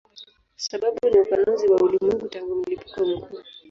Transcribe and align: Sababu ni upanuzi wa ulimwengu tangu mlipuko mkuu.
Sababu 0.55 1.07
ni 1.11 1.19
upanuzi 1.19 1.67
wa 1.67 1.81
ulimwengu 1.81 2.27
tangu 2.27 2.55
mlipuko 2.55 3.05
mkuu. 3.05 3.37